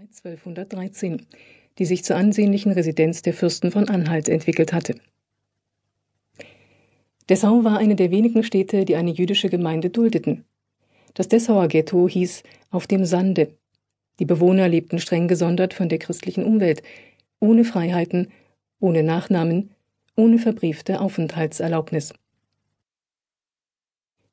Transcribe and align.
seit 0.00 0.24
1213, 0.24 1.26
die 1.78 1.84
sich 1.84 2.04
zur 2.04 2.16
ansehnlichen 2.16 2.72
Residenz 2.72 3.20
der 3.20 3.34
Fürsten 3.34 3.70
von 3.70 3.90
Anhalt 3.90 4.30
entwickelt 4.30 4.72
hatte. 4.72 4.94
Dessau 7.28 7.64
war 7.64 7.76
eine 7.76 7.96
der 7.96 8.10
wenigen 8.10 8.42
Städte, 8.42 8.86
die 8.86 8.96
eine 8.96 9.10
jüdische 9.10 9.50
Gemeinde 9.50 9.90
duldeten. 9.90 10.46
Das 11.12 11.28
Dessauer 11.28 11.68
Ghetto 11.68 12.08
hieß 12.08 12.44
Auf 12.70 12.86
dem 12.86 13.04
Sande. 13.04 13.58
Die 14.20 14.24
Bewohner 14.24 14.68
lebten 14.68 15.00
streng 15.00 15.28
gesondert 15.28 15.74
von 15.74 15.90
der 15.90 15.98
christlichen 15.98 16.44
Umwelt, 16.44 16.82
ohne 17.38 17.64
Freiheiten, 17.64 18.28
ohne 18.78 19.02
Nachnamen, 19.02 19.70
ohne 20.16 20.38
verbriefte 20.38 20.98
Aufenthaltserlaubnis. 21.00 22.14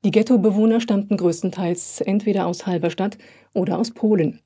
Die 0.05 0.11
Ghettobewohner 0.11 0.79
stammten 0.79 1.17
größtenteils 1.17 1.99
entweder 1.99 2.47
aus 2.47 2.65
Halberstadt 2.65 3.17
oder 3.53 3.79
aus 3.79 3.91
Polen. 3.91 4.39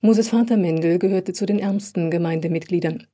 Moses 0.00 0.28
Vater 0.28 0.56
Mendel 0.56 1.00
gehörte 1.00 1.32
zu 1.32 1.44
den 1.44 1.58
ärmsten 1.58 2.08
Gemeindemitgliedern. 2.12 3.08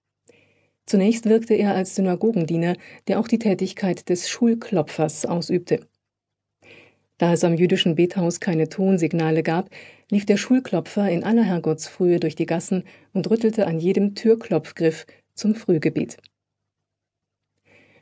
Zunächst 0.84 1.24
wirkte 1.24 1.54
er 1.54 1.74
als 1.74 1.94
Synagogendiener, 1.94 2.76
der 3.08 3.18
auch 3.18 3.26
die 3.26 3.38
Tätigkeit 3.38 4.10
des 4.10 4.28
Schulklopfers 4.28 5.24
ausübte. 5.24 5.80
Da 7.16 7.32
es 7.32 7.42
am 7.42 7.54
jüdischen 7.54 7.94
Bethaus 7.94 8.38
keine 8.38 8.68
Tonsignale 8.68 9.42
gab, 9.42 9.70
lief 10.10 10.26
der 10.26 10.36
Schulklopfer 10.36 11.08
in 11.10 11.24
aller 11.24 11.44
Herrgottsfrühe 11.44 12.20
durch 12.20 12.34
die 12.34 12.44
Gassen 12.44 12.84
und 13.14 13.30
rüttelte 13.30 13.66
an 13.66 13.78
jedem 13.78 14.14
Türklopfgriff 14.14 15.06
zum 15.32 15.54
Frühgebet. 15.54 16.18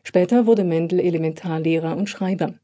Später 0.03 0.47
wurde 0.47 0.65
Mendel 0.65 0.99
Elementarlehrer 0.99 1.97
und 1.97 2.09
Schreiber. 2.09 2.59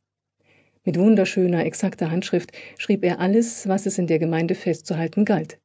Mit 0.84 0.98
wunderschöner, 0.98 1.64
exakter 1.64 2.10
Handschrift 2.10 2.50
schrieb 2.77 3.05
er 3.05 3.20
alles, 3.20 3.69
was 3.69 3.86
es 3.86 3.98
in 3.98 4.08
der 4.08 4.19
Gemeinde 4.19 4.56
festzuhalten 4.56 5.24
galt. 5.24 5.60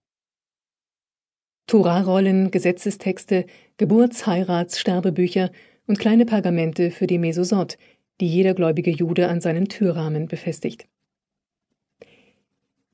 Torarollen, 1.68 2.52
Gesetzestexte, 2.52 3.46
Geburts-, 3.78 4.28
Heirats-, 4.28 4.80
Sterbebücher 4.80 5.52
und 5.88 6.00
kleine 6.00 6.26
Pergamente 6.26 6.92
für 6.92 7.08
die 7.08 7.18
Mesosot, 7.18 7.78
die 8.20 8.28
jeder 8.28 8.54
gläubige 8.54 8.92
Jude 8.92 9.28
an 9.28 9.42
seinen 9.42 9.68
Türrahmen 9.68 10.28
befestigt. 10.28 10.88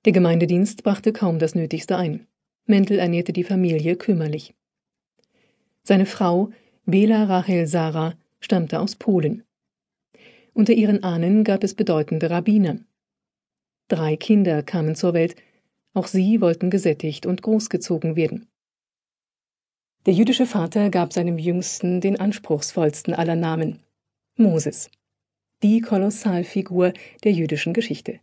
Der 0.05 0.13
Gemeindedienst 0.13 0.83
brachte 0.83 1.11
kaum 1.11 1.39
das 1.39 1.55
Nötigste 1.55 1.97
ein. 1.97 2.25
Mendel 2.65 2.99
ernährte 2.99 3.33
die 3.33 3.43
Familie 3.43 3.95
kümmerlich. 3.95 4.53
Seine 5.83 6.05
Frau, 6.05 6.51
Bela 6.85 7.25
Rachel 7.25 7.67
Sarah, 7.67 8.15
stammte 8.39 8.79
aus 8.79 8.95
Polen. 8.95 9.43
Unter 10.53 10.73
ihren 10.73 11.03
Ahnen 11.03 11.43
gab 11.43 11.63
es 11.63 11.73
bedeutende 11.73 12.29
Rabbiner. 12.29 12.79
Drei 13.87 14.15
Kinder 14.15 14.63
kamen 14.63 14.95
zur 14.95 15.13
Welt, 15.13 15.35
auch 15.93 16.07
sie 16.07 16.41
wollten 16.41 16.69
gesättigt 16.69 17.25
und 17.25 17.41
großgezogen 17.41 18.15
werden. 18.15 18.48
Der 20.09 20.15
jüdische 20.15 20.47
Vater 20.47 20.89
gab 20.89 21.13
seinem 21.13 21.37
Jüngsten 21.37 22.01
den 22.01 22.19
anspruchsvollsten 22.19 23.13
aller 23.13 23.35
Namen, 23.35 23.77
Moses, 24.37 24.89
die 25.61 25.81
Kolossalfigur 25.81 26.93
der 27.23 27.31
jüdischen 27.31 27.73
Geschichte. 27.73 28.19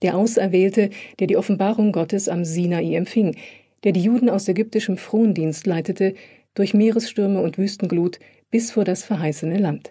Der 0.00 0.16
Auserwählte, 0.16 0.88
der 1.18 1.26
die 1.26 1.36
Offenbarung 1.36 1.92
Gottes 1.92 2.30
am 2.30 2.46
Sinai 2.46 2.94
empfing, 2.94 3.36
der 3.84 3.92
die 3.92 4.02
Juden 4.02 4.30
aus 4.30 4.48
ägyptischem 4.48 4.96
Frondienst 4.96 5.66
leitete, 5.66 6.14
durch 6.54 6.72
Meeresstürme 6.72 7.42
und 7.42 7.58
Wüstenglut 7.58 8.18
bis 8.50 8.70
vor 8.70 8.84
das 8.84 9.04
verheißene 9.04 9.58
Land. 9.58 9.90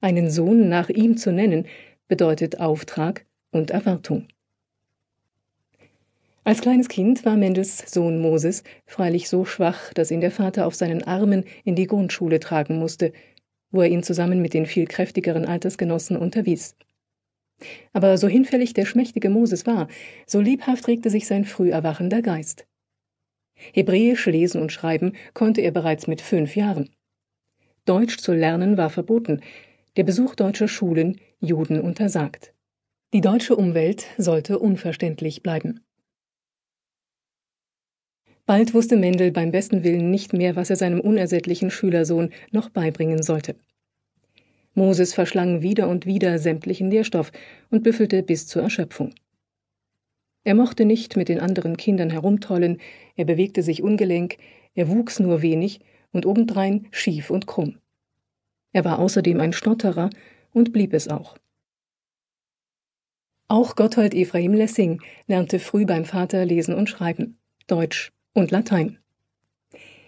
Einen 0.00 0.30
Sohn 0.30 0.68
nach 0.68 0.90
ihm 0.90 1.16
zu 1.16 1.32
nennen, 1.32 1.66
bedeutet 2.06 2.60
Auftrag 2.60 3.26
und 3.50 3.72
Erwartung. 3.72 4.28
Als 6.48 6.62
kleines 6.62 6.88
Kind 6.88 7.26
war 7.26 7.36
Mendels 7.36 7.92
Sohn 7.92 8.22
Moses 8.22 8.62
freilich 8.86 9.28
so 9.28 9.44
schwach, 9.44 9.92
dass 9.92 10.10
ihn 10.10 10.22
der 10.22 10.30
Vater 10.30 10.66
auf 10.66 10.74
seinen 10.74 11.02
Armen 11.02 11.44
in 11.62 11.74
die 11.74 11.86
Grundschule 11.86 12.40
tragen 12.40 12.78
musste, 12.78 13.12
wo 13.70 13.82
er 13.82 13.90
ihn 13.90 14.02
zusammen 14.02 14.40
mit 14.40 14.54
den 14.54 14.64
viel 14.64 14.86
kräftigeren 14.86 15.44
Altersgenossen 15.44 16.16
unterwies. 16.16 16.74
Aber 17.92 18.16
so 18.16 18.28
hinfällig 18.28 18.72
der 18.72 18.86
schmächtige 18.86 19.28
Moses 19.28 19.66
war, 19.66 19.88
so 20.26 20.40
lebhaft 20.40 20.88
regte 20.88 21.10
sich 21.10 21.26
sein 21.26 21.44
früh 21.44 21.68
erwachender 21.68 22.22
Geist. 22.22 22.66
Hebräisch 23.74 24.24
lesen 24.24 24.62
und 24.62 24.72
schreiben 24.72 25.12
konnte 25.34 25.60
er 25.60 25.70
bereits 25.70 26.06
mit 26.06 26.22
fünf 26.22 26.56
Jahren. 26.56 26.88
Deutsch 27.84 28.16
zu 28.16 28.32
lernen 28.32 28.78
war 28.78 28.88
verboten, 28.88 29.42
der 29.98 30.04
Besuch 30.04 30.34
deutscher 30.34 30.68
Schulen 30.68 31.20
Juden 31.40 31.78
untersagt. 31.78 32.54
Die 33.12 33.20
deutsche 33.20 33.54
Umwelt 33.54 34.06
sollte 34.16 34.58
unverständlich 34.58 35.42
bleiben. 35.42 35.80
Bald 38.48 38.72
wusste 38.72 38.96
Mendel 38.96 39.30
beim 39.30 39.50
besten 39.50 39.84
Willen 39.84 40.10
nicht 40.10 40.32
mehr, 40.32 40.56
was 40.56 40.70
er 40.70 40.76
seinem 40.76 41.00
unersättlichen 41.00 41.70
Schülersohn 41.70 42.30
noch 42.50 42.70
beibringen 42.70 43.22
sollte. 43.22 43.56
Moses 44.72 45.12
verschlang 45.12 45.60
wieder 45.60 45.86
und 45.86 46.06
wieder 46.06 46.38
sämtlichen 46.38 46.90
Lehrstoff 46.90 47.30
und 47.68 47.82
büffelte 47.82 48.22
bis 48.22 48.46
zur 48.46 48.62
Erschöpfung. 48.62 49.14
Er 50.44 50.54
mochte 50.54 50.86
nicht 50.86 51.14
mit 51.14 51.28
den 51.28 51.40
anderen 51.40 51.76
Kindern 51.76 52.08
herumtollen, 52.08 52.80
er 53.16 53.26
bewegte 53.26 53.62
sich 53.62 53.82
ungelenk, 53.82 54.38
er 54.74 54.88
wuchs 54.88 55.20
nur 55.20 55.42
wenig 55.42 55.80
und 56.12 56.24
obendrein 56.24 56.86
schief 56.90 57.28
und 57.28 57.46
krumm. 57.46 57.76
Er 58.72 58.86
war 58.86 58.98
außerdem 58.98 59.38
ein 59.40 59.52
Stotterer 59.52 60.08
und 60.54 60.72
blieb 60.72 60.94
es 60.94 61.08
auch. 61.08 61.36
Auch 63.46 63.76
Gotthold 63.76 64.14
Ephraim 64.14 64.54
Lessing 64.54 65.02
lernte 65.26 65.58
früh 65.58 65.84
beim 65.84 66.06
Vater 66.06 66.46
lesen 66.46 66.74
und 66.74 66.88
schreiben, 66.88 67.38
Deutsch 67.66 68.10
und 68.38 68.50
Latein. 68.50 68.98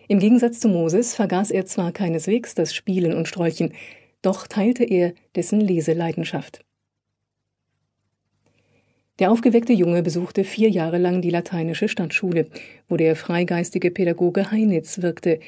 Im 0.09 0.19
Gegensatz 0.19 0.61
zu 0.61 0.69
Moses 0.69 1.15
vergaß 1.15 1.51
er 1.51 1.67
zwar 1.67 1.93
keineswegs 1.93 2.55
das 2.55 2.75
Spielen 2.75 3.15
und 3.15 3.29
Strolchen, 3.29 3.73
doch 4.23 4.47
teilte 4.47 4.85
er 4.85 5.13
dessen 5.35 5.61
Leseleidenschaft. 5.61 6.65
Der 9.19 9.31
aufgeweckte 9.31 9.73
Junge 9.73 10.03
besuchte 10.03 10.45
vier 10.45 10.71
Jahre 10.71 10.99
lang 10.99 11.21
die 11.21 11.31
lateinische 11.31 11.89
Stadtschule, 11.89 12.47
wo 12.89 12.97
der 12.97 13.17
freigeistige 13.17 13.91
Pädagoge 13.91 14.51
Heinitz 14.51 15.03
wirkte, 15.03 15.41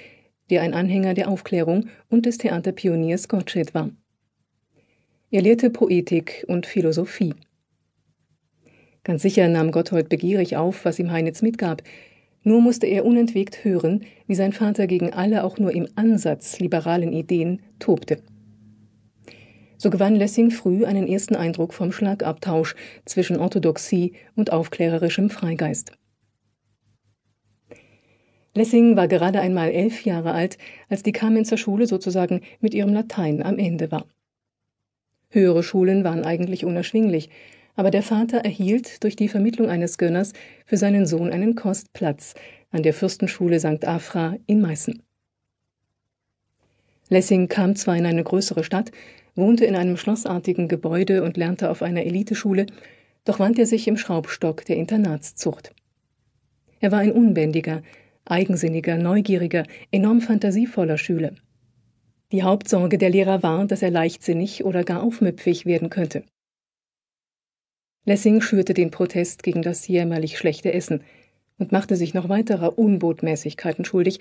der 0.51 0.63
ein 0.63 0.75
Anhänger 0.75 1.15
der 1.15 1.29
Aufklärung 1.29 1.89
und 2.11 2.27
des 2.27 2.37
Theaterpioniers 2.39 3.29
Gottsched 3.29 3.75
war. 3.75 3.91
Er 5.31 5.41
lehrte 5.41 5.71
Poetik 5.71 6.45
und 6.49 6.67
Philosophie. 6.67 7.35
Ganz 9.05 9.23
sicher 9.23 9.49
nahm 9.49 9.73
Gotthold 9.73 10.11
begierig 10.11 10.57
auf, 10.57 10.85
was 10.85 10.99
ihm 10.99 11.11
Heinitz 11.11 11.41
mitgab, 11.41 11.83
nur 12.43 12.61
musste 12.61 12.87
er 12.87 13.05
unentwegt 13.05 13.65
hören, 13.65 14.05
wie 14.27 14.35
sein 14.35 14.53
Vater 14.53 14.87
gegen 14.87 15.13
alle 15.13 15.45
auch 15.45 15.59
nur 15.59 15.73
im 15.73 15.87
Ansatz 15.95 16.59
liberalen 16.59 17.13
Ideen 17.13 17.61
tobte. 17.79 18.23
So 19.79 19.91
gewann 19.91 20.15
Lessing 20.15 20.51
früh 20.51 20.85
einen 20.85 21.09
ersten 21.09 21.35
Eindruck 21.35 21.75
vom 21.75 21.91
Schlagabtausch 21.91 22.77
zwischen 23.05 23.37
Orthodoxie 23.37 24.13
und 24.37 24.53
aufklärerischem 24.53 25.29
Freigeist. 25.29 25.93
Lessing 28.55 28.97
war 28.97 29.09
gerade 29.09 29.41
einmal 29.41 29.71
elf 29.71 30.05
Jahre 30.05 30.33
alt, 30.33 30.59
als 30.89 31.03
die 31.03 31.13
Kamenzer 31.13 31.57
Schule 31.57 31.87
sozusagen 31.87 32.43
mit 32.61 32.75
ihrem 32.75 32.93
Latein 32.93 33.43
am 33.43 33.59
Ende 33.59 33.91
war. 33.91 34.07
Höhere 35.31 35.63
Schulen 35.63 36.05
waren 36.05 36.25
eigentlich 36.25 36.65
unerschwinglich, 36.65 37.31
aber 37.75 37.91
der 37.91 38.03
Vater 38.03 38.39
erhielt 38.39 39.03
durch 39.03 39.17
die 39.17 39.29
Vermittlung 39.29 39.69
eines 39.69 39.99
Gönners 39.99 40.33
für 40.67 40.77
seinen 40.77 41.07
Sohn 41.07 41.31
einen 41.31 41.55
Kostplatz 41.55 42.35
an 42.71 42.83
der 42.83 42.95
Fürstenschule 42.95 43.61
St. 43.61 43.85
Afra 43.85 44.37
in 44.47 44.61
Meißen. 44.61 45.03
Lessing 47.09 47.49
kam 47.49 47.77
zwar 47.77 47.97
in 47.97 48.07
eine 48.07 48.25
größere 48.25 48.65
Stadt, 48.65 48.91
wohnte 49.35 49.65
in 49.65 49.77
einem 49.77 49.97
schlossartigen 49.97 50.69
Gebäude 50.69 51.23
und 51.23 51.37
lernte 51.37 51.71
auf 51.71 51.83
einer 51.83 52.05
Eliteschule, 52.05 52.67
doch 53.25 53.39
wandte 53.39 53.63
er 53.63 53.67
sich 53.67 53.87
im 53.87 53.97
Schraubstock 53.97 54.65
der 54.65 54.77
Internatszucht. 54.77 55.75
Er 56.81 56.91
war 56.91 56.99
ein 56.99 57.13
unbändiger, 57.13 57.83
eigensinniger, 58.25 58.97
neugieriger, 58.97 59.65
enorm 59.91 60.21
fantasievoller 60.21 60.99
Schüler. 60.99 61.33
Die 62.33 62.43
Hauptsorge 62.43 62.99
der 62.99 63.11
Lehrer 63.11 63.43
war, 63.43 63.67
dass 63.67 63.83
er 63.83 63.91
leichtsinnig 63.91 64.65
oder 64.65 64.85
gar 64.85 65.03
aufmüpfig 65.03 65.67
werden 65.67 65.91
könnte. 65.91 66.25
Lessing 68.05 68.41
schürte 68.41 68.75
den 68.75 68.91
Protest 68.91 69.43
gegen 69.43 69.63
das 69.63 69.87
jämmerlich 69.87 70.37
schlechte 70.37 70.73
Essen 70.73 71.03
und 71.59 71.73
machte 71.73 71.97
sich 71.97 72.15
noch 72.15 72.29
weiterer 72.29 72.79
Unbotmäßigkeiten 72.79 73.85
schuldig, 73.85 74.19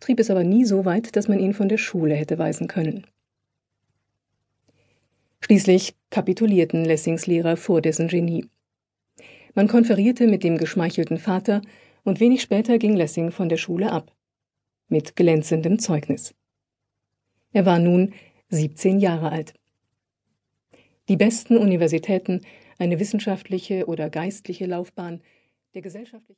trieb 0.00 0.18
es 0.18 0.30
aber 0.30 0.44
nie 0.44 0.64
so 0.64 0.84
weit, 0.84 1.14
dass 1.14 1.28
man 1.28 1.38
ihn 1.38 1.54
von 1.54 1.68
der 1.68 1.78
Schule 1.78 2.14
hätte 2.14 2.38
weisen 2.38 2.66
können. 2.66 3.06
Schließlich 5.40 5.94
kapitulierten 6.10 6.84
Lessings 6.84 7.26
Lehrer 7.26 7.56
vor 7.56 7.80
dessen 7.80 8.08
Genie. 8.08 8.46
Man 9.54 9.68
konferierte 9.68 10.26
mit 10.26 10.44
dem 10.44 10.58
geschmeichelten 10.58 11.18
Vater, 11.18 11.62
und 12.02 12.20
wenig 12.20 12.40
später 12.42 12.78
ging 12.78 12.96
Lessing 12.96 13.30
von 13.30 13.48
der 13.48 13.58
Schule 13.58 13.92
ab. 13.92 14.12
Mit 14.88 15.16
glänzendem 15.16 15.78
Zeugnis. 15.78 16.34
Er 17.52 17.66
war 17.66 17.78
nun 17.78 18.14
17 18.48 18.98
Jahre 18.98 19.30
alt. 19.30 19.54
Die 21.08 21.16
besten 21.16 21.56
Universitäten 21.56 22.40
eine 22.80 22.98
wissenschaftliche 22.98 23.86
oder 23.86 24.08
geistliche 24.08 24.66
Laufbahn, 24.66 25.20
der 25.74 25.82
gesellschaftliche 25.82 26.26